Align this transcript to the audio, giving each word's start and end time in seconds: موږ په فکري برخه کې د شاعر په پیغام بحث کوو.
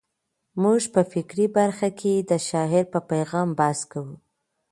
موږ 0.61 0.81
په 0.93 1.01
فکري 1.11 1.47
برخه 1.57 1.89
کې 1.99 2.13
د 2.29 2.31
شاعر 2.47 2.83
په 2.93 2.99
پیغام 3.11 3.49
بحث 3.59 3.79
کوو. 3.91 4.15